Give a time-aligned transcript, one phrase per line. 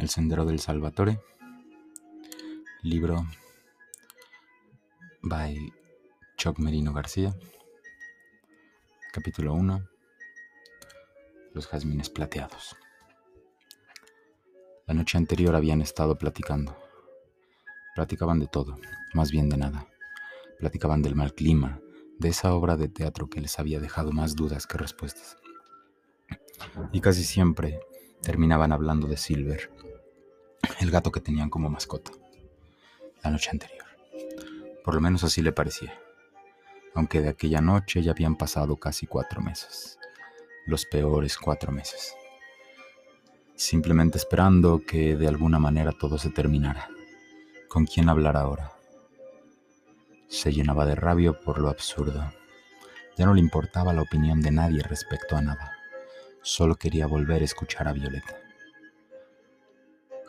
[0.00, 1.20] El Sendero del Salvatore,
[2.80, 3.26] libro
[5.20, 5.70] by
[6.38, 7.36] Chuck Merino García,
[9.12, 9.86] capítulo 1,
[11.52, 12.78] Los jazmines plateados.
[14.86, 16.78] La noche anterior habían estado platicando.
[17.94, 18.78] Platicaban de todo,
[19.12, 19.86] más bien de nada.
[20.58, 21.78] Platicaban del mal clima,
[22.18, 25.36] de esa obra de teatro que les había dejado más dudas que respuestas.
[26.90, 27.80] Y casi siempre
[28.22, 29.70] terminaban hablando de Silver,
[30.80, 32.10] el gato que tenían como mascota,
[33.22, 33.84] la noche anterior.
[34.82, 36.00] Por lo menos así le parecía,
[36.94, 39.98] aunque de aquella noche ya habían pasado casi cuatro meses,
[40.66, 42.14] los peores cuatro meses,
[43.56, 46.88] simplemente esperando que de alguna manera todo se terminara.
[47.68, 48.72] ¿Con quién hablar ahora?
[50.28, 52.32] Se llenaba de rabia por lo absurdo.
[53.18, 55.72] Ya no le importaba la opinión de nadie respecto a nada.
[56.42, 58.49] Solo quería volver a escuchar a Violeta.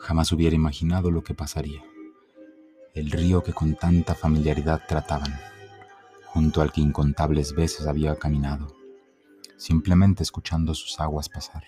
[0.02, 1.80] Jamás hubiera imaginado lo que pasaría.
[2.92, 5.32] El río que con tanta familiaridad trataban,
[6.26, 8.74] junto al que incontables veces había caminado,
[9.56, 11.62] simplemente escuchando sus aguas pasar.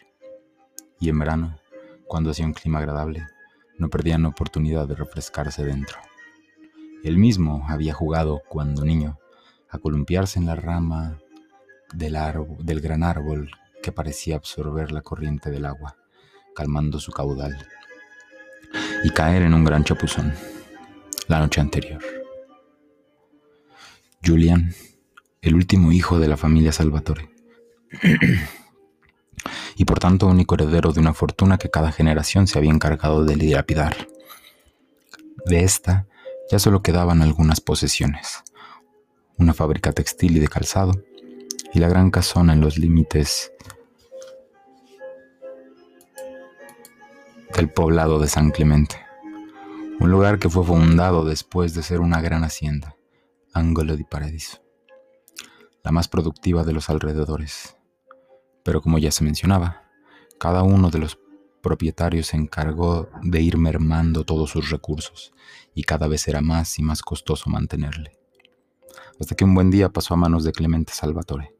[0.98, 1.60] Y en verano,
[2.08, 3.24] cuando hacía un clima agradable,
[3.78, 5.98] no perdían oportunidad de refrescarse dentro.
[7.04, 9.16] Él mismo había jugado, cuando niño,
[9.70, 11.20] a columpiarse en la rama
[11.92, 12.18] del,
[12.58, 15.96] del gran árbol que parecía absorber la corriente del agua,
[16.56, 17.64] calmando su caudal
[19.04, 20.34] y caer en un gran chapuzón
[21.28, 22.02] la noche anterior.
[24.24, 24.74] Julian,
[25.42, 27.28] el último hijo de la familia Salvatore,
[29.76, 33.36] y por tanto único heredero de una fortuna que cada generación se había encargado de
[33.36, 34.08] dilapidar.
[35.44, 36.06] De esta
[36.50, 38.42] ya solo quedaban algunas posesiones,
[39.36, 40.92] una fábrica textil y de calzado,
[41.74, 43.52] y la gran casona en los límites
[47.54, 48.96] del poblado de San Clemente,
[50.00, 52.96] un lugar que fue fundado después de ser una gran hacienda,
[53.52, 54.60] Angolo di Paradiso,
[55.84, 57.76] la más productiva de los alrededores.
[58.64, 59.84] Pero como ya se mencionaba,
[60.40, 61.18] cada uno de los
[61.62, 65.32] propietarios se encargó de ir mermando todos sus recursos
[65.74, 68.18] y cada vez era más y más costoso mantenerle.
[69.20, 71.54] Hasta que un buen día pasó a manos de Clemente Salvatore,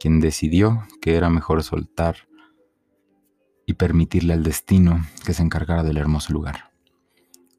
[0.00, 2.29] quien decidió que era mejor soltar
[3.70, 6.72] y permitirle al destino que se encargara del hermoso lugar.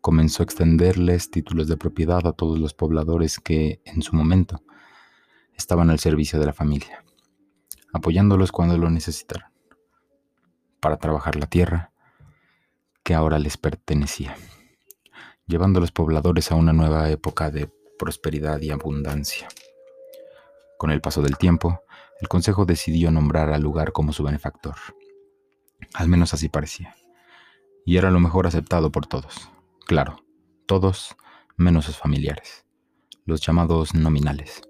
[0.01, 4.61] Comenzó a extenderles títulos de propiedad a todos los pobladores que, en su momento,
[5.55, 7.05] estaban al servicio de la familia,
[7.93, 9.53] apoyándolos cuando lo necesitaran,
[10.81, 11.93] para trabajar la tierra
[13.03, 14.35] que ahora les pertenecía,
[15.47, 19.47] llevando a los pobladores a una nueva época de prosperidad y abundancia.
[20.77, 21.83] Con el paso del tiempo,
[22.19, 24.75] el Consejo decidió nombrar al lugar como su benefactor.
[25.93, 26.95] Al menos así parecía.
[27.85, 29.49] Y era lo mejor aceptado por todos.
[29.85, 30.23] Claro,
[30.65, 31.15] todos
[31.57, 32.65] menos sus familiares,
[33.25, 34.61] los llamados nominales,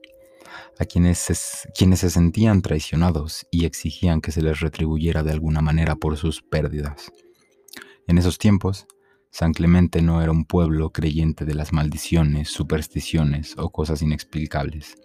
[0.80, 1.36] a quienes se,
[1.74, 6.42] quienes se sentían traicionados y exigían que se les retribuyera de alguna manera por sus
[6.42, 7.12] pérdidas.
[8.08, 8.88] En esos tiempos,
[9.30, 14.98] San Clemente no era un pueblo creyente de las maldiciones, supersticiones o cosas inexplicables.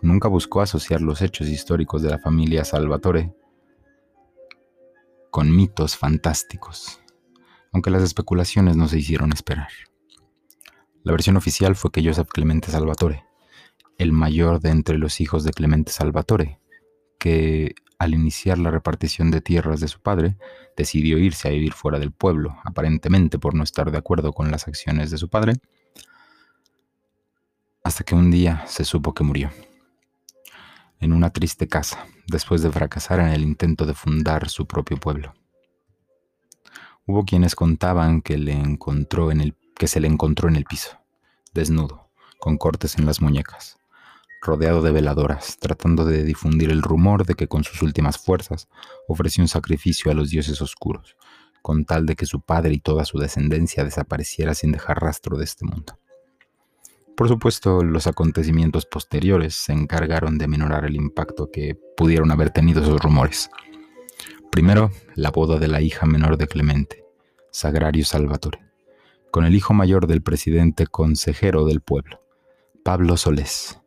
[0.00, 3.34] Nunca buscó asociar los hechos históricos de la familia Salvatore
[5.34, 7.00] con mitos fantásticos,
[7.72, 9.66] aunque las especulaciones no se hicieron esperar.
[11.02, 13.24] La versión oficial fue que Joseph Clemente Salvatore,
[13.98, 16.60] el mayor de entre los hijos de Clemente Salvatore,
[17.18, 20.36] que al iniciar la repartición de tierras de su padre,
[20.76, 24.68] decidió irse a vivir fuera del pueblo, aparentemente por no estar de acuerdo con las
[24.68, 25.54] acciones de su padre,
[27.82, 29.50] hasta que un día se supo que murió
[31.00, 35.34] en una triste casa, después de fracasar en el intento de fundar su propio pueblo.
[37.06, 40.98] Hubo quienes contaban que, le encontró en el, que se le encontró en el piso,
[41.52, 43.76] desnudo, con cortes en las muñecas,
[44.40, 48.68] rodeado de veladoras, tratando de difundir el rumor de que con sus últimas fuerzas
[49.08, 51.16] ofreció un sacrificio a los dioses oscuros,
[51.62, 55.44] con tal de que su padre y toda su descendencia desapareciera sin dejar rastro de
[55.44, 55.98] este mundo.
[57.16, 62.82] Por supuesto, los acontecimientos posteriores se encargaron de minorar el impacto que pudieron haber tenido
[62.82, 63.50] esos rumores.
[64.50, 67.04] Primero, la boda de la hija menor de Clemente,
[67.52, 68.64] Sagrario Salvatore,
[69.30, 72.20] con el hijo mayor del presidente consejero del pueblo,
[72.82, 73.80] Pablo Solés.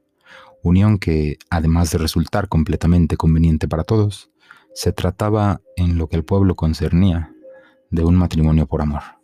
[0.64, 4.32] Unión que, además de resultar completamente conveniente para todos,
[4.74, 7.34] se trataba, en lo que el pueblo concernía,
[7.90, 9.17] de un matrimonio por amor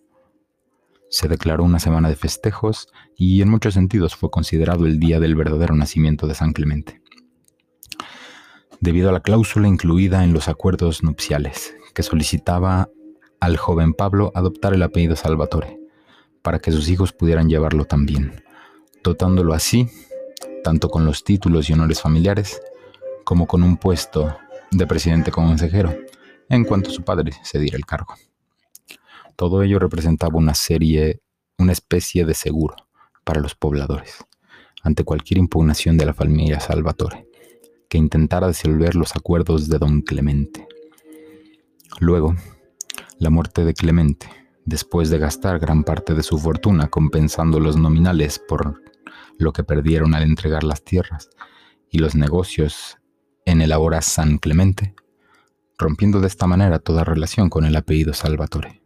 [1.13, 5.35] se declaró una semana de festejos y en muchos sentidos fue considerado el día del
[5.35, 7.03] verdadero nacimiento de San Clemente.
[8.79, 12.89] Debido a la cláusula incluida en los acuerdos nupciales, que solicitaba
[13.39, 15.77] al joven Pablo adoptar el apellido Salvatore,
[16.41, 18.43] para que sus hijos pudieran llevarlo también,
[19.03, 19.87] dotándolo así
[20.63, 22.59] tanto con los títulos y honores familiares
[23.23, 24.35] como con un puesto
[24.71, 25.95] de presidente consejero,
[26.49, 28.15] en cuanto su padre se diera el cargo.
[29.35, 31.21] Todo ello representaba una serie,
[31.57, 32.75] una especie de seguro
[33.23, 34.25] para los pobladores
[34.83, 37.27] ante cualquier impugnación de la familia Salvatore,
[37.89, 40.67] que intentara disolver los acuerdos de don Clemente.
[41.99, 42.35] Luego,
[43.17, 44.27] la muerte de Clemente,
[44.65, 48.81] después de gastar gran parte de su fortuna compensando los nominales por
[49.39, 51.29] lo que perdieron al entregar las tierras
[51.89, 52.97] y los negocios
[53.45, 54.95] en el ahora San Clemente,
[55.77, 58.82] rompiendo de esta manera toda relación con el apellido Salvatore.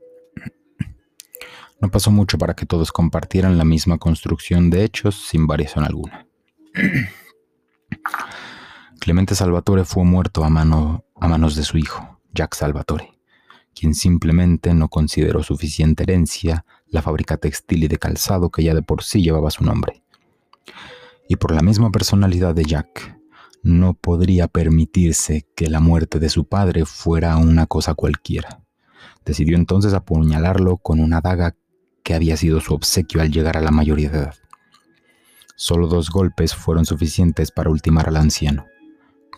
[1.80, 6.28] No pasó mucho para que todos compartieran la misma construcción de hechos sin variación alguna.
[9.00, 13.20] Clemente Salvatore fue muerto a, mano, a manos de su hijo, Jack Salvatore,
[13.76, 18.82] quien simplemente no consideró suficiente herencia la fábrica textil y de calzado que ya de
[18.82, 20.04] por sí llevaba su nombre.
[21.30, 23.20] Y por la misma personalidad de Jack,
[23.62, 28.64] no podría permitirse que la muerte de su padre fuera una cosa cualquiera.
[29.26, 31.56] Decidió entonces apuñalarlo con una daga
[32.08, 34.36] que había sido su obsequio al llegar a la mayoría de edad.
[35.58, 38.66] Solo dos golpes fueron suficientes para ultimar al anciano,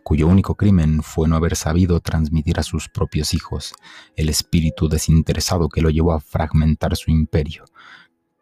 [0.03, 3.73] cuyo único crimen fue no haber sabido transmitir a sus propios hijos
[4.15, 7.65] el espíritu desinteresado que lo llevó a fragmentar su imperio,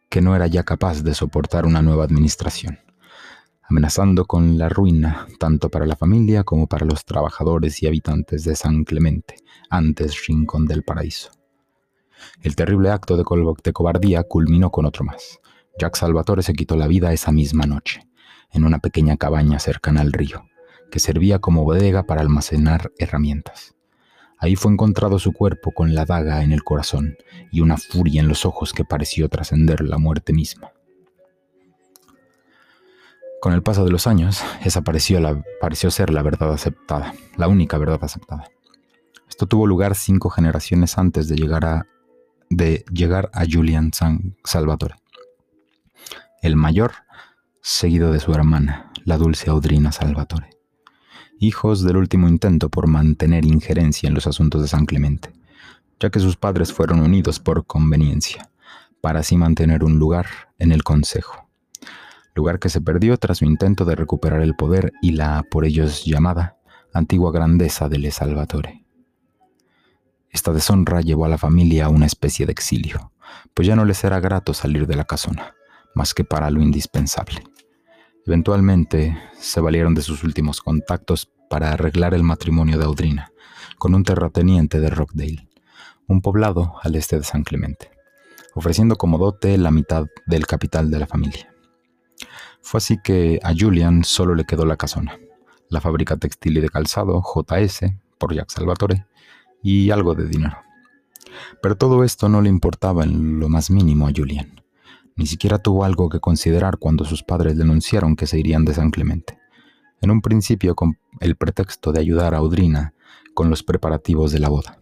[0.09, 2.79] que no era ya capaz de soportar una nueva administración,
[3.63, 8.57] amenazando con la ruina tanto para la familia como para los trabajadores y habitantes de
[8.57, 9.37] San Clemente,
[9.69, 11.36] antes rincón del paraíso.
[12.41, 13.23] El terrible acto de,
[13.73, 15.39] cobardía culminó con otro más.
[15.79, 18.07] Jack Salvatore se quitó la vida esa misma noche,
[18.51, 20.45] en una pequeña cabaña cercana al río,
[20.91, 23.75] que servía como bodega para almacenar herramientas.
[24.39, 27.17] Ahí fue encontrado su cuerpo con la daga en el corazón
[27.51, 30.71] y una furia en los ojos que pareció trascender la muerte misma.
[33.41, 35.19] Con el paso de los años, esa pareció,
[35.61, 38.49] pareció ser la verdad aceptada, la única verdad aceptada.
[39.29, 41.87] Esto tuvo lugar cinco generaciones antes de llegar a
[42.49, 44.95] de llegar a Julian San Salvatore.
[46.41, 46.93] El mayor,
[47.61, 50.49] seguido de su hermana, la dulce Audrina Salvatore,
[51.39, 55.33] hijos del último intento por mantener injerencia en los asuntos de San Clemente,
[55.99, 58.49] ya que sus padres fueron unidos por conveniencia,
[59.01, 60.27] para así mantener un lugar
[60.59, 61.49] en el consejo,
[62.35, 66.05] lugar que se perdió tras su intento de recuperar el poder y la por ellos
[66.05, 66.57] llamada
[66.93, 68.86] antigua grandeza de Le Salvatore.
[70.37, 73.11] Esta deshonra llevó a la familia a una especie de exilio,
[73.55, 75.55] pues ya no les era grato salir de la casona,
[75.95, 77.41] más que para lo indispensable.
[78.23, 83.31] Eventualmente se valieron de sus últimos contactos para arreglar el matrimonio de Audrina
[83.79, 85.49] con un terrateniente de Rockdale,
[86.07, 87.89] un poblado al este de San Clemente,
[88.53, 91.51] ofreciendo como dote la mitad del capital de la familia.
[92.61, 95.17] Fue así que a Julian solo le quedó la casona,
[95.67, 99.07] la fábrica textil y de calzado JS por Jack Salvatore
[99.61, 100.57] y algo de dinero.
[101.61, 104.61] Pero todo esto no le importaba en lo más mínimo a Julian.
[105.15, 108.91] Ni siquiera tuvo algo que considerar cuando sus padres denunciaron que se irían de San
[108.91, 109.39] Clemente.
[110.01, 112.93] En un principio con el pretexto de ayudar a Audrina
[113.33, 114.79] con los preparativos de la boda.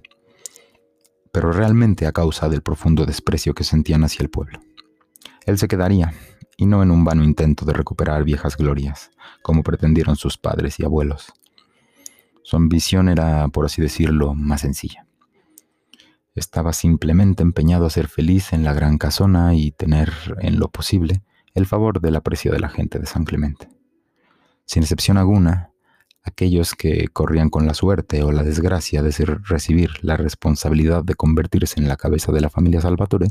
[1.31, 4.59] Pero realmente a causa del profundo desprecio que sentían hacia el pueblo.
[5.45, 6.13] Él se quedaría,
[6.57, 10.85] y no en un vano intento de recuperar viejas glorias, como pretendieron sus padres y
[10.85, 11.33] abuelos,
[12.45, 15.07] su ambición era, por así decirlo, más sencilla.
[16.35, 21.23] Estaba simplemente empeñado a ser feliz en la gran casona y tener, en lo posible,
[21.55, 23.67] el favor del aprecio de la gente de San Clemente.
[24.67, 25.71] Sin excepción alguna,
[26.21, 29.11] aquellos que corrían con la suerte o la desgracia de
[29.43, 33.29] recibir la responsabilidad de convertirse en la cabeza de la familia Salvatore,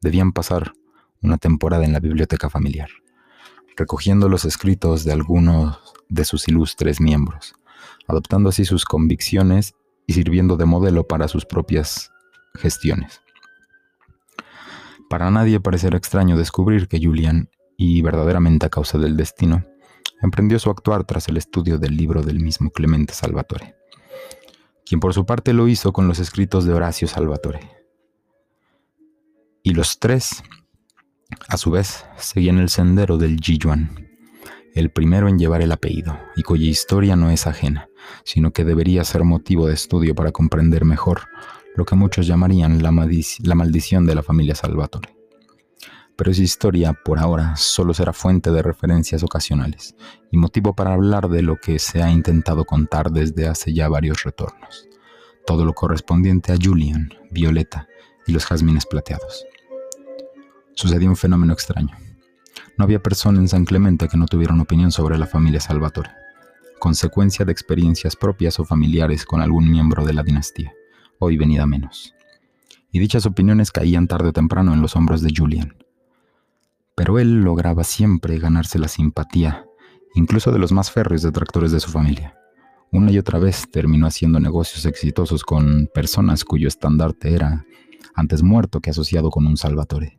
[0.00, 0.72] debían pasar
[1.20, 2.88] una temporada en la biblioteca familiar,
[3.76, 5.78] recogiendo los escritos de algunos
[6.08, 7.54] de sus ilustres miembros,
[8.10, 9.74] adoptando así sus convicciones
[10.06, 12.10] y sirviendo de modelo para sus propias
[12.54, 13.20] gestiones.
[15.08, 19.64] Para nadie parecerá extraño descubrir que Julian, y verdaderamente a causa del destino,
[20.22, 23.74] emprendió su actuar tras el estudio del libro del mismo Clemente Salvatore,
[24.84, 27.60] quien por su parte lo hizo con los escritos de Horacio Salvatore.
[29.62, 30.42] Y los tres,
[31.48, 34.09] a su vez, seguían el sendero del Jijuan,
[34.74, 37.88] el primero en llevar el apellido, y cuya historia no es ajena,
[38.24, 41.22] sino que debería ser motivo de estudio para comprender mejor
[41.76, 45.16] lo que muchos llamarían la, maldición de la familia Salvatore.
[46.16, 49.94] Pero esa historia, por ahora, solo será fuente de referencias ocasionales
[50.30, 54.22] y motivo para hablar de lo que se ha intentado contar desde hace ya varios
[54.24, 54.88] retornos,
[55.46, 57.88] todo lo correspondiente a Julian, Violeta
[58.26, 59.46] y los jazmines plateados.
[60.74, 61.96] Sucedió un fenómeno extraño.
[62.80, 66.08] No había persona en San Clemente que no tuviera una opinión sobre la familia Salvatore,
[66.78, 70.72] consecuencia de experiencias propias o familiares con algún miembro de la dinastía,
[71.18, 72.14] hoy venida menos.
[72.90, 75.74] Y dichas opiniones caían tarde o temprano en los hombros de Julian.
[76.94, 79.66] Pero él lograba siempre ganarse la simpatía,
[80.14, 82.34] incluso de los más férreos detractores de su familia.
[82.92, 87.66] Una y otra vez terminó haciendo negocios exitosos con personas cuyo estandarte era
[88.14, 90.18] antes muerto que asociado con un Salvatore,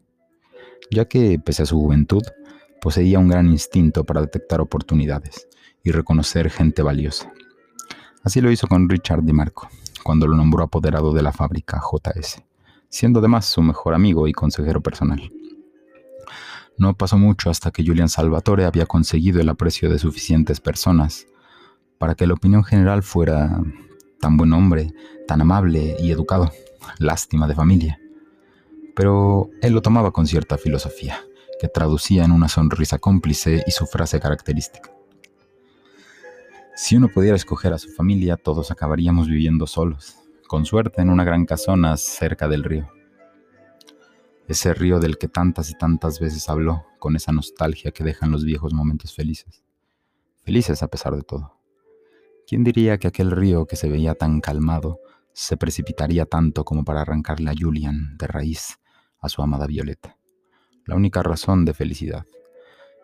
[0.91, 2.21] ya que, pese a su juventud,
[2.81, 5.47] poseía un gran instinto para detectar oportunidades
[5.83, 7.31] y reconocer gente valiosa.
[8.23, 9.69] Así lo hizo con Richard DiMarco,
[10.03, 12.43] cuando lo nombró apoderado de la fábrica JS,
[12.89, 15.31] siendo además su mejor amigo y consejero personal.
[16.77, 21.27] No pasó mucho hasta que Julian Salvatore había conseguido el aprecio de suficientes personas
[21.99, 23.61] para que la opinión general fuera
[24.19, 24.93] tan buen hombre,
[25.27, 26.51] tan amable y educado,
[26.97, 27.99] lástima de familia.
[28.95, 31.19] Pero él lo tomaba con cierta filosofía,
[31.61, 34.91] que traducía en una sonrisa cómplice y su frase característica.
[36.75, 40.15] Si uno pudiera escoger a su familia, todos acabaríamos viviendo solos,
[40.47, 42.89] con suerte en una gran casona cerca del río.
[44.47, 48.43] Ese río del que tantas y tantas veces habló, con esa nostalgia que dejan los
[48.43, 49.61] viejos momentos felices.
[50.43, 51.59] Felices a pesar de todo.
[52.47, 54.99] ¿Quién diría que aquel río que se veía tan calmado
[55.31, 58.79] se precipitaría tanto como para arrancarle a Julian de raíz
[59.19, 60.17] a su amada Violeta?
[60.85, 62.25] La única razón de felicidad.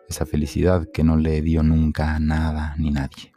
[0.08, 3.32] Esa felicidad que no le dio nunca a nada ni nadie.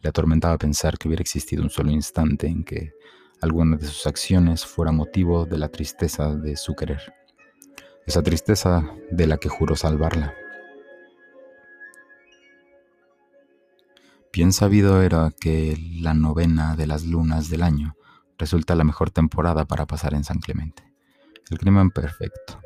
[0.00, 2.92] Le atormentaba pensar que hubiera existido un solo instante en que
[3.40, 7.12] alguna de sus acciones fuera motivo de la tristeza de su querer.
[8.06, 10.34] Esa tristeza de la que juró salvarla.
[14.32, 17.96] Bien sabido era que la novena de las lunas del año
[18.38, 20.82] resulta la mejor temporada para pasar en San Clemente.
[21.50, 22.58] El crimen perfecto.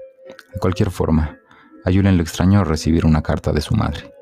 [0.52, 1.38] De cualquier forma,
[1.84, 4.12] a Julian le extrañó recibir una carta de su madre,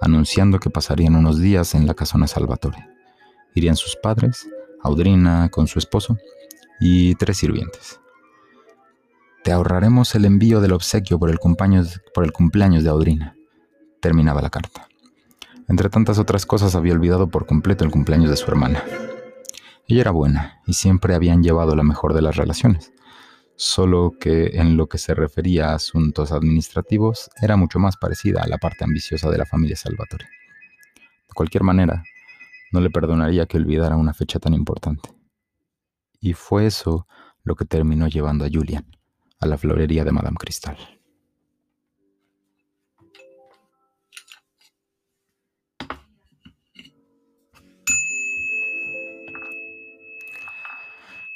[0.00, 2.88] anunciando que pasarían unos días en la casona Salvatore.
[3.54, 4.48] Irían sus padres,
[4.82, 6.18] Audrina con su esposo
[6.78, 8.00] y tres sirvientes.
[9.42, 13.36] Te ahorraremos el envío del obsequio por el, por el cumpleaños de Audrina,
[14.00, 14.88] terminaba la carta.
[15.68, 18.82] Entre tantas otras cosas había olvidado por completo el cumpleaños de su hermana.
[19.86, 22.92] Ella era buena y siempre habían llevado la mejor de las relaciones,
[23.56, 28.48] solo que en lo que se refería a asuntos administrativos era mucho más parecida a
[28.48, 30.26] la parte ambiciosa de la familia Salvatore.
[31.28, 32.02] De cualquier manera,
[32.72, 35.10] no le perdonaría que olvidara una fecha tan importante.
[36.20, 37.06] Y fue eso
[37.42, 38.86] lo que terminó llevando a Julian
[39.40, 40.93] a la florería de Madame Cristal.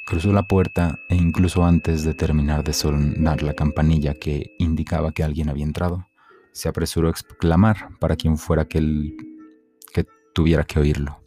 [0.09, 5.23] Cruzó la puerta e incluso antes de terminar de sonar la campanilla que indicaba que
[5.23, 6.07] alguien había entrado,
[6.51, 9.15] se apresuró a exclamar para quien fuera que,
[9.93, 11.21] que tuviera que oírlo.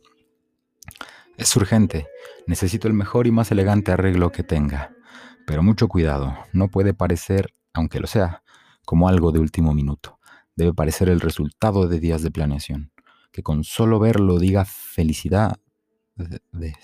[1.36, 2.08] Es urgente,
[2.48, 4.92] necesito el mejor y más elegante arreglo que tenga,
[5.46, 8.42] pero mucho cuidado, no puede parecer, aunque lo sea,
[8.84, 10.18] como algo de último minuto.
[10.56, 12.90] Debe parecer el resultado de días de planeación,
[13.30, 15.60] que con solo verlo diga felicidad
[16.16, 16.74] de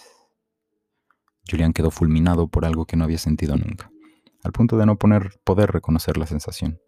[1.48, 3.90] Julian quedó fulminado por algo que no había sentido nunca,
[4.42, 6.80] al punto de no poder reconocer la sensación,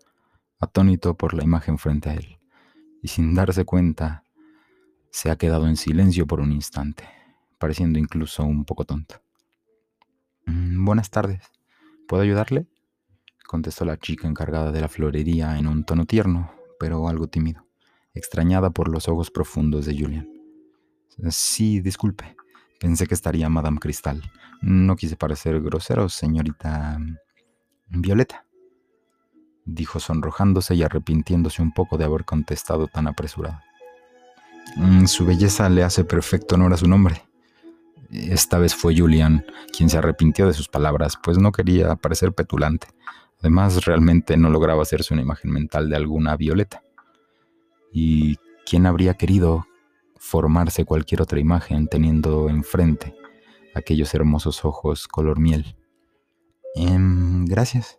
[0.59, 2.39] atónito por la imagen frente a él,
[3.03, 4.25] y sin darse cuenta,
[5.11, 7.09] se ha quedado en silencio por un instante,
[7.59, 9.23] pareciendo incluso un poco tonto.
[10.47, 11.43] Mm, buenas tardes,
[12.07, 12.67] ¿puedo ayudarle?
[13.47, 17.67] contestó la chica encargada de la florería en un tono tierno, pero algo tímido,
[18.15, 20.29] extrañada por los ojos profundos de Julian.
[21.31, 22.37] Sí, disculpe,
[22.81, 24.23] pensé que estaría Madame Cristal,
[24.63, 26.99] no quise parecer grosero, señorita
[27.89, 28.47] Violeta,
[29.65, 33.61] dijo sonrojándose y arrepintiéndose un poco de haber contestado tan apresurado.
[34.77, 37.23] Mm, su belleza le hace perfecto honor a su nombre.
[38.11, 39.45] Esta vez fue Julian
[39.77, 42.89] quien se arrepintió de sus palabras, pues no quería parecer petulante.
[43.41, 46.83] Además, realmente no lograba hacerse una imagen mental de alguna Violeta.
[47.93, 49.67] ¿Y quién habría querido
[50.21, 53.17] formarse cualquier otra imagen teniendo enfrente
[53.75, 55.77] aquellos hermosos ojos color miel.
[56.75, 57.99] Em, gracias.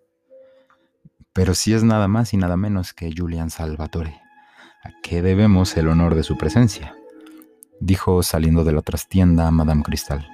[1.34, 4.22] Pero si es nada más y nada menos que Julian Salvatore,
[4.84, 6.96] ¿a qué debemos el honor de su presencia?
[7.80, 10.28] Dijo saliendo de la trastienda Madame Cristal,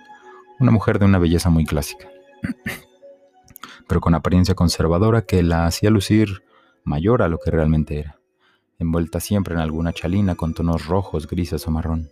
[0.60, 2.10] una mujer de una belleza muy clásica,
[3.88, 6.44] pero con apariencia conservadora que la hacía lucir
[6.84, 8.20] mayor a lo que realmente era,
[8.80, 12.10] envuelta siempre en alguna chalina con tonos rojos, grises o marrón.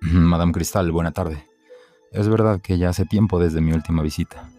[0.00, 1.44] Madame Cristal, buena tarde.
[2.12, 4.50] Es verdad que ya hace tiempo desde mi última visita.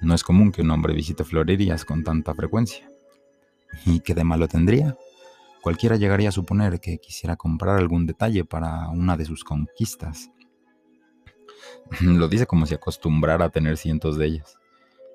[0.00, 2.90] No es común que un hombre visite florerías con tanta frecuencia.
[3.86, 4.96] ¿Y qué de malo tendría?
[5.62, 10.30] Cualquiera llegaría a suponer que quisiera comprar algún detalle para una de sus conquistas.
[12.00, 14.56] Lo dice como si acostumbrara a tener cientos de ellas.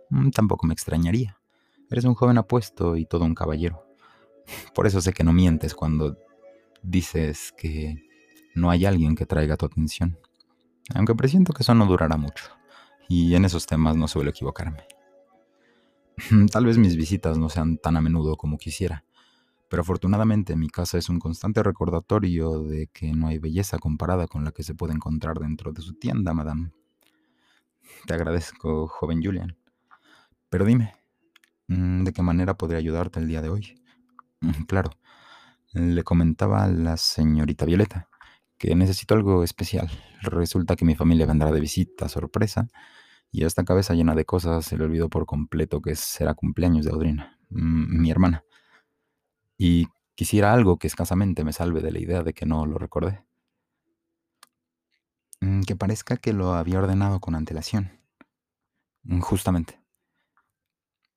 [0.10, 1.40] Mm, tampoco me extrañaría.
[1.90, 3.85] Eres un joven apuesto y todo un caballero.
[4.74, 6.18] Por eso sé que no mientes cuando
[6.82, 8.04] dices que
[8.54, 10.18] no hay alguien que traiga tu atención.
[10.94, 12.46] Aunque presiento que eso no durará mucho.
[13.08, 14.84] Y en esos temas no suelo equivocarme.
[16.52, 19.04] Tal vez mis visitas no sean tan a menudo como quisiera,
[19.70, 24.44] pero afortunadamente mi casa es un constante recordatorio de que no hay belleza comparada con
[24.44, 26.72] la que se puede encontrar dentro de su tienda, madame.
[28.06, 29.58] Te agradezco, joven Julian.
[30.50, 30.94] Pero dime,
[31.68, 33.76] mm, ¿de qué manera podría ayudarte el día de hoy?
[34.68, 34.92] Claro,
[35.74, 38.10] le comentaba a la señorita Violeta
[38.58, 39.90] que necesito algo especial.
[40.22, 42.70] Resulta que mi familia vendrá de visita sorpresa
[43.32, 46.86] y a esta cabeza llena de cosas se le olvidó por completo que será cumpleaños
[46.86, 48.44] de Audrina, mm, mi hermana
[49.58, 53.24] y quisiera algo que escasamente me salve de la idea de que no lo recordé.
[55.42, 58.00] Mm, que parezca que lo había ordenado con antelación.
[59.22, 59.80] Justamente.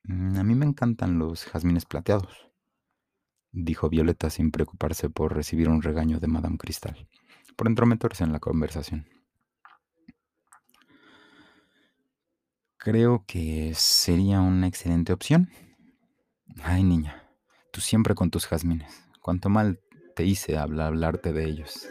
[0.04, 2.47] Mm, a mí me encantan los jazmines plateados,
[3.52, 7.08] dijo Violeta sin preocuparse por recibir un regaño de Madame Cristal,
[7.56, 9.06] por entrometerse en la conversación.
[12.76, 15.50] Creo que sería una excelente opción.
[16.62, 17.28] Ay, niña,
[17.70, 18.90] Tú siempre con tus jazmines.
[19.20, 19.80] Cuánto mal
[20.16, 21.86] te hice hablar, hablarte de ellos.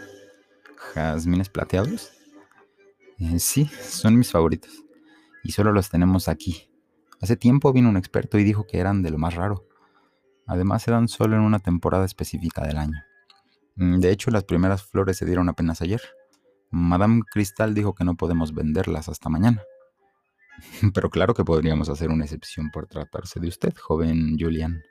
[0.94, 2.12] ¿Jazmines plateados?
[3.20, 4.84] Eh, sí, son mis favoritos.
[5.44, 6.70] Y solo los tenemos aquí.
[7.22, 9.68] Hace tiempo vino un experto y dijo que eran de lo más raro.
[10.48, 13.04] Además se dan solo en una temporada específica del año.
[13.76, 16.02] Mm, de hecho, las primeras flores se dieron apenas ayer.
[16.72, 19.62] Madame Cristal dijo que no podemos venderlas hasta mañana.
[20.94, 24.82] Pero claro que podríamos hacer una excepción por tratarse de usted, joven Julian.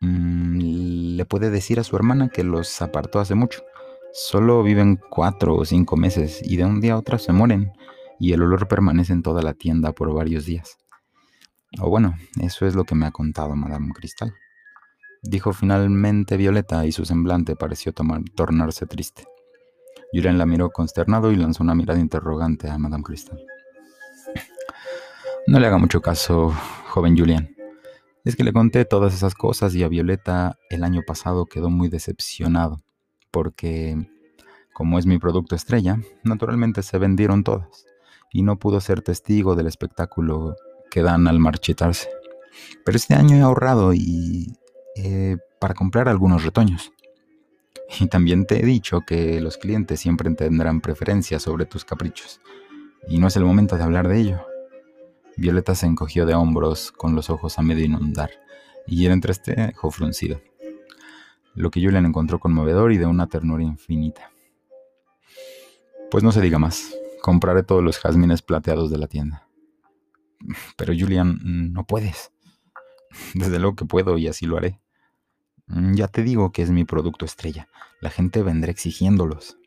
[0.00, 3.62] Mm, le puede decir a su hermana que los apartó hace mucho.
[4.12, 7.72] Solo viven cuatro o cinco meses y de un día a otro se mueren
[8.18, 10.78] y el olor permanece en toda la tienda por varios días.
[11.80, 14.34] O bueno, eso es lo que me ha contado Madame Cristal.
[15.22, 19.24] Dijo finalmente Violeta y su semblante pareció tornarse triste.
[20.12, 23.38] Julian la miró consternado y lanzó una mirada interrogante a Madame Cristal.
[25.46, 26.54] No le haga mucho caso,
[26.88, 27.54] joven Julian.
[28.24, 31.88] Es que le conté todas esas cosas y a Violeta el año pasado quedó muy
[31.88, 32.82] decepcionado
[33.30, 33.96] porque,
[34.72, 37.86] como es mi producto estrella, naturalmente se vendieron todas
[38.32, 40.54] y no pudo ser testigo del espectáculo
[40.90, 42.08] que dan al marchitarse.
[42.84, 44.56] Pero este año he ahorrado y
[44.96, 46.92] eh, para comprar algunos retoños.
[48.00, 52.40] Y también te he dicho que los clientes siempre tendrán preferencia sobre tus caprichos.
[53.08, 54.46] Y no es el momento de hablar de ello.
[55.36, 58.30] Violeta se encogió de hombros con los ojos a medio inundar
[58.88, 60.40] y era entre este fruncido,
[61.54, 64.32] lo que Julian encontró conmovedor y de una ternura infinita.
[66.10, 69.47] Pues no se diga más, compraré todos los jazmines plateados de la tienda.
[70.76, 71.38] Pero Julian,
[71.72, 72.32] no puedes.
[73.34, 74.80] Desde luego que puedo y así lo haré.
[75.66, 77.68] Ya te digo que es mi producto estrella.
[78.00, 79.58] La gente vendrá exigiéndolos.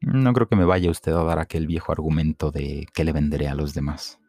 [0.00, 3.48] No creo que me vaya usted a dar aquel viejo argumento de que le venderé
[3.48, 4.20] a los demás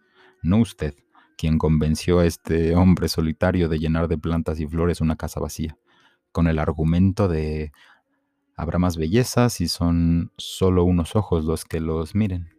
[0.45, 0.95] no usted,
[1.37, 5.77] quien convenció a este hombre solitario de llenar de plantas y flores una casa vacía,
[6.31, 7.71] con el argumento de
[8.55, 12.54] habrá más belleza si son solo unos ojos los que los miren.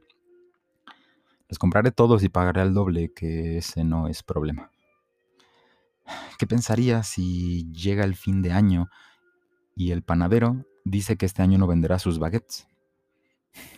[1.49, 4.71] Los compraré todos y pagaré al doble, que ese no es problema.
[6.39, 8.89] ¿Qué pensaría si llega el fin de año
[9.75, 12.67] y el panadero dice que este año no venderá sus baguettes?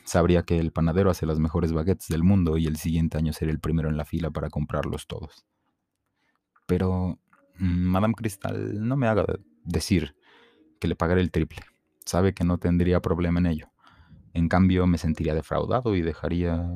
[0.04, 3.50] Sabría que el panadero hace las mejores baguettes del mundo y el siguiente año seré
[3.50, 5.46] el primero en la fila para comprarlos todos.
[6.66, 7.18] Pero
[7.58, 9.24] mm, Madame Cristal no me haga
[9.64, 10.16] decir
[10.80, 11.60] que le pagaré el triple.
[12.04, 13.70] Sabe que no tendría problema en ello.
[14.32, 16.70] En cambio, me sentiría defraudado y dejaría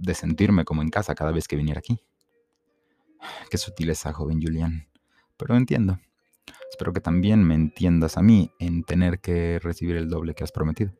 [0.00, 2.00] de sentirme como en casa cada vez que viniera aquí.
[3.50, 4.88] Qué sutileza, joven Julián.
[5.36, 5.98] Pero entiendo.
[6.70, 10.52] Espero que también me entiendas a mí en tener que recibir el doble que has
[10.52, 10.92] prometido.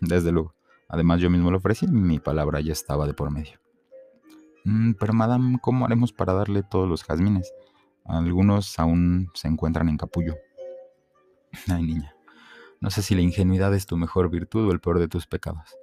[0.00, 0.54] Desde luego.
[0.88, 3.58] Además, yo mismo lo ofrecí y mi palabra ya estaba de por medio.
[4.64, 7.52] Mm, pero, madame, ¿cómo haremos para darle todos los jazmines?
[8.04, 10.36] Algunos aún se encuentran en capullo.
[11.68, 12.14] Ay, niña,
[12.80, 15.76] no sé si la ingenuidad es tu mejor virtud o el peor de tus pecados.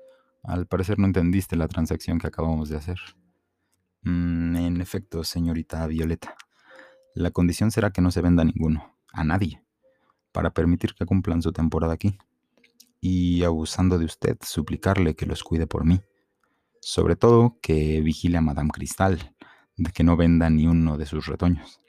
[0.43, 2.99] Al parecer no entendiste la transacción que acabamos de hacer.
[4.03, 6.35] Mm, en efecto, señorita Violeta,
[7.13, 9.63] la condición será que no se venda ninguno, a nadie,
[10.31, 12.17] para permitir que cumplan su temporada aquí.
[13.03, 16.01] y, abusando de usted, suplicarle que los cuide por mí.
[16.81, 19.35] Sobre todo que vigile a Madame Cristal,
[19.75, 21.79] de que no venda ni uno de sus retoños.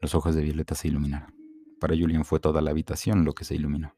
[0.00, 1.34] Los ojos de Violeta se iluminaron.
[1.80, 3.94] Para Julian fue toda la habitación lo que se iluminó.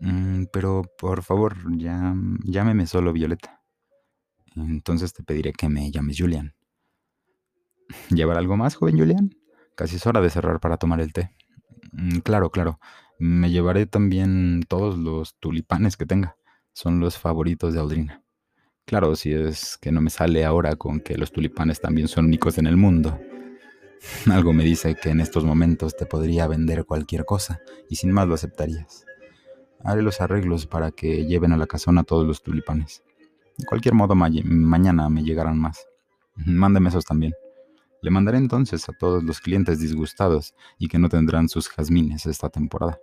[0.00, 3.62] Mm, pero por favor, llámeme solo Violeta.
[4.54, 6.54] Entonces te pediré que me llames Julian.
[8.10, 9.34] ¿Llevar algo más, joven Julian?
[9.74, 11.34] Casi es hora de cerrar para tomar el té.
[11.92, 12.78] Mm, claro, claro.
[13.18, 16.36] Me llevaré también todos los tulipanes que tenga.
[16.72, 18.22] Son los favoritos de Aldrina.
[18.84, 22.58] Claro, si es que no me sale ahora con que los tulipanes también son únicos
[22.58, 23.18] en el mundo.
[24.30, 28.28] Algo me dice que en estos momentos te podría vender cualquier cosa y sin más
[28.28, 29.05] lo aceptarías.
[29.86, 33.04] Haré los arreglos para que lleven a la casona todos los tulipanes.
[33.56, 35.86] De cualquier modo, mañana me llegarán más.
[36.34, 37.34] Mándeme esos también.
[38.02, 42.48] Le mandaré entonces a todos los clientes disgustados y que no tendrán sus jazmines esta
[42.48, 42.98] temporada.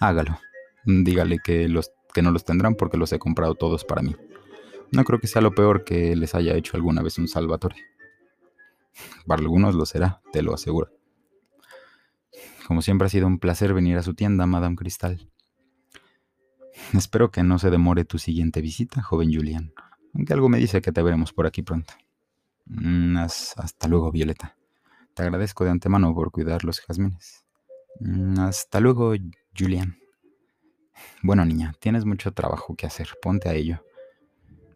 [0.00, 0.36] Hágalo.
[0.84, 4.16] Dígale que, los, que no los tendrán porque los he comprado todos para mí.
[4.90, 7.76] No creo que sea lo peor que les haya hecho alguna vez un Salvatore.
[9.28, 10.90] Para algunos lo será, te lo aseguro.
[12.66, 15.30] Como siempre ha sido un placer venir a su tienda, Madame Cristal.
[16.92, 19.72] Espero que no se demore tu siguiente visita, joven Julian,
[20.14, 21.94] aunque algo me dice que te veremos por aquí pronto.
[22.66, 24.56] Mm, hasta luego, Violeta.
[25.14, 27.44] Te agradezco de antemano por cuidar los jazmines.
[28.00, 29.14] Mm, hasta luego,
[29.56, 29.96] Julian.
[31.22, 33.08] Bueno, niña, tienes mucho trabajo que hacer.
[33.22, 33.82] Ponte a ello.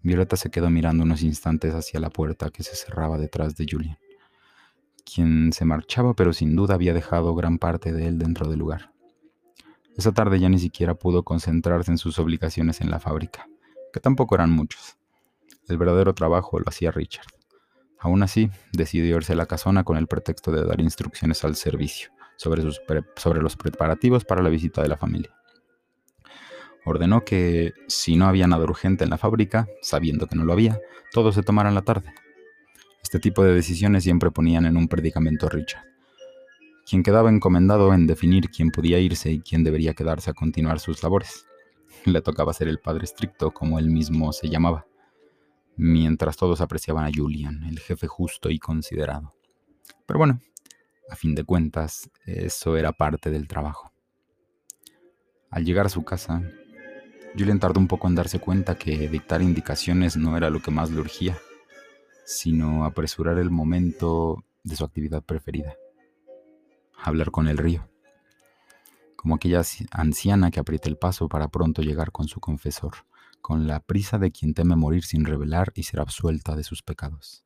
[0.02, 3.98] Violeta se quedó mirando unos instantes hacia la puerta que se cerraba detrás de Julian,
[5.04, 8.92] quien se marchaba pero sin duda había dejado gran parte de él dentro del lugar.
[10.00, 13.46] Esa tarde ya ni siquiera pudo concentrarse en sus obligaciones en la fábrica,
[13.92, 14.96] que tampoco eran muchos.
[15.68, 17.26] El verdadero trabajo lo hacía Richard.
[17.98, 22.12] Aún así, decidió irse a la casona con el pretexto de dar instrucciones al servicio
[22.38, 25.36] sobre, los preparativos para la visita de la familia.
[26.86, 30.80] Ordenó que, si no había nada urgente en la fábrica, sabiendo que no lo había,
[31.12, 32.10] todo se tomara en la tarde.
[33.02, 35.84] Este tipo de decisiones siempre ponían en un predicamento a Richard,
[36.90, 41.04] quien quedaba encomendado en definir quién podía irse y quién debería quedarse a continuar sus
[41.04, 41.46] labores.
[42.04, 44.88] Le tocaba ser el padre estricto, como él mismo se llamaba,
[45.76, 49.36] mientras todos apreciaban a Julian, el jefe justo y considerado.
[50.04, 50.40] Pero bueno,
[51.08, 53.92] a fin de cuentas, eso era parte del trabajo.
[55.48, 56.42] Al llegar a su casa,
[57.38, 60.90] Julian tardó un poco en darse cuenta que dictar indicaciones no era lo que más
[60.90, 61.38] le urgía,
[62.24, 65.76] sino apresurar el momento de su actividad preferida,
[67.02, 67.88] hablar con el río,
[69.16, 72.92] como aquella anciana que aprieta el paso para pronto llegar con su confesor,
[73.40, 77.44] con la prisa de quien teme morir sin revelar y ser absuelta de sus pecados.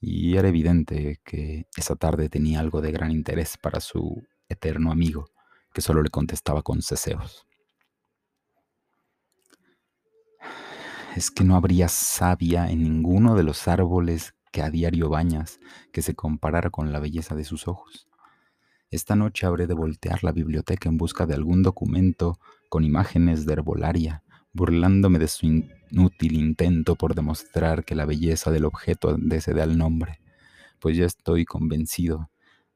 [0.00, 5.30] Y era evidente que esa tarde tenía algo de gran interés para su eterno amigo,
[5.72, 7.46] que solo le contestaba con ceseos.
[11.16, 15.58] es que no habría savia en ninguno de los árboles que a diario bañas
[15.92, 18.09] que se comparara con la belleza de sus ojos.
[18.90, 23.52] Esta noche habré de voltear la biblioteca en busca de algún documento con imágenes de
[23.52, 29.78] herbolaria, burlándome de su inútil intento por demostrar que la belleza del objeto da el
[29.78, 30.20] nombre,
[30.80, 32.30] pues ya estoy convencido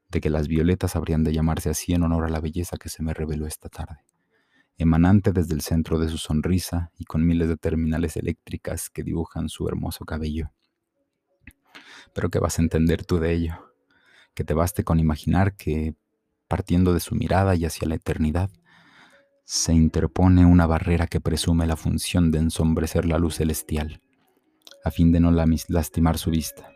[0.09, 3.03] de que las violetas habrían de llamarse así en honor a la belleza que se
[3.03, 3.97] me reveló esta tarde
[4.77, 9.49] emanante desde el centro de su sonrisa y con miles de terminales eléctricas que dibujan
[9.49, 10.51] su hermoso cabello.
[12.13, 13.73] Pero ¿qué vas a entender tú de ello?
[14.33, 15.95] Que te baste con imaginar que,
[16.47, 18.49] partiendo de su mirada y hacia la eternidad,
[19.43, 24.01] se interpone una barrera que presume la función de ensombrecer la luz celestial,
[24.83, 26.71] a fin de no lastimar su vista.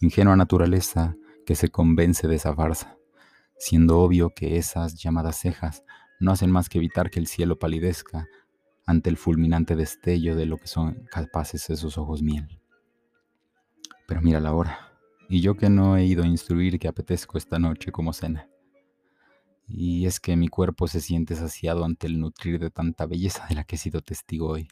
[0.00, 2.96] Ingenua naturaleza que se convence de esa farsa,
[3.58, 5.82] siendo obvio que esas llamadas cejas
[6.20, 8.26] no hacen más que evitar que el cielo palidezca
[8.86, 12.60] ante el fulminante destello de lo que son capaces esos ojos miel.
[14.06, 14.92] Pero mira la hora,
[15.28, 18.48] y yo que no he ido a instruir que apetezco esta noche como cena.
[19.66, 23.56] Y es que mi cuerpo se siente saciado ante el nutrir de tanta belleza de
[23.56, 24.68] la que he sido testigo hoy.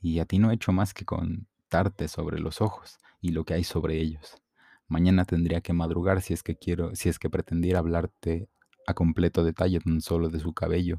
[0.00, 3.54] Y a ti no he hecho más que contarte sobre los ojos y lo que
[3.54, 4.42] hay sobre ellos.
[4.88, 8.48] Mañana tendría que madrugar si es que quiero, si es que pretendiera hablarte
[8.86, 10.98] a completo detalle tan solo de su cabello,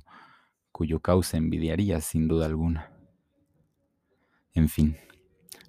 [0.71, 2.91] cuyo cauce envidiaría sin duda alguna.
[4.53, 4.97] En fin,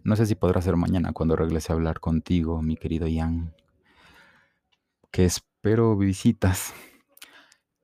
[0.04, 3.54] no sé si podrá ser mañana cuando regrese a hablar contigo, mi querido Ian,
[5.10, 6.72] que espero visitas,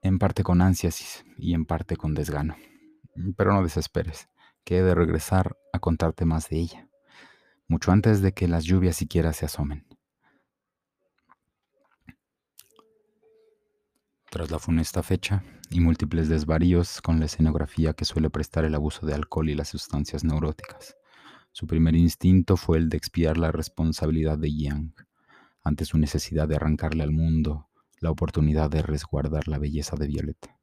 [0.02, 2.56] en parte con ansias y en parte con desgano.
[3.36, 4.28] Pero no desesperes,
[4.64, 6.88] que he de regresar a contarte más de ella,
[7.68, 9.86] mucho antes de que las lluvias siquiera se asomen.
[14.30, 19.04] Tras la funesta fecha y múltiples desvaríos con la escenografía que suele prestar el abuso
[19.04, 20.96] de alcohol y las sustancias neuróticas,
[21.52, 24.94] su primer instinto fue el de expiar la responsabilidad de Yang
[25.64, 27.69] ante su necesidad de arrancarle al mundo
[28.00, 30.58] la oportunidad de resguardar la belleza de Violeta.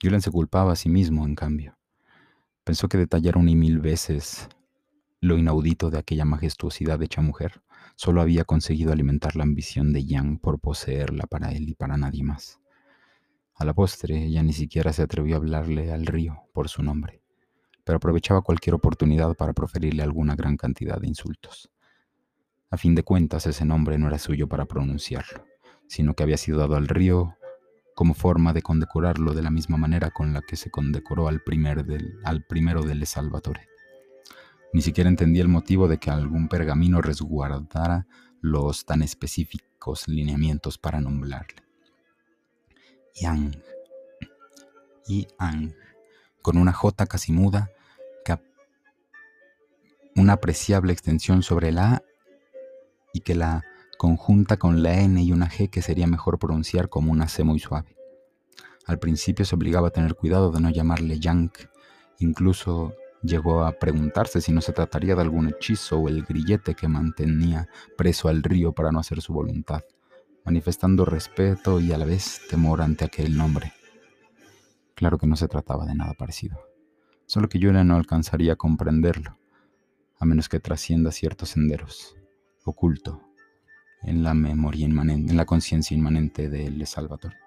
[0.00, 1.76] Julian se culpaba a sí mismo, en cambio.
[2.62, 4.48] Pensó que detallar una y mil veces
[5.20, 7.62] lo inaudito de aquella majestuosidad hecha mujer
[7.96, 12.22] solo había conseguido alimentar la ambición de Yang por poseerla para él y para nadie
[12.22, 12.60] más.
[13.54, 17.22] A la postre, ella ni siquiera se atrevió a hablarle al río por su nombre,
[17.84, 21.70] pero aprovechaba cualquier oportunidad para proferirle alguna gran cantidad de insultos.
[22.70, 25.44] A fin de cuentas, ese nombre no era suyo para pronunciarlo,
[25.86, 27.36] sino que había sido dado al río
[27.94, 31.84] como forma de condecorarlo de la misma manera con la que se condecoró al, primer
[31.84, 33.68] del, al primero del Salvatore.
[34.72, 38.06] Ni siquiera entendía el motivo de que algún pergamino resguardara
[38.40, 41.62] los tan específicos lineamientos para nombrarle.
[43.14, 43.62] Yang.
[45.06, 45.74] Yang.
[46.42, 47.70] Con una J casi muda,
[50.16, 52.02] una apreciable extensión sobre la A
[53.12, 53.64] y que la
[53.96, 57.58] conjunta con la N y una G que sería mejor pronunciar como una C muy
[57.58, 57.96] suave.
[58.86, 61.52] Al principio se obligaba a tener cuidado de no llamarle Yang,
[62.18, 66.88] incluso llegó a preguntarse si no se trataría de algún hechizo o el grillete que
[66.88, 69.82] mantenía preso al río para no hacer su voluntad
[70.44, 73.72] manifestando respeto y a la vez temor ante aquel nombre.
[74.94, 76.58] Claro que no se trataba de nada parecido,
[77.26, 79.38] solo que Julia no alcanzaría a comprenderlo,
[80.18, 82.16] a menos que trascienda ciertos senderos,
[82.64, 83.22] oculto
[84.06, 87.43] en la memoria inmanente, en la conciencia inmanente de El Salvador.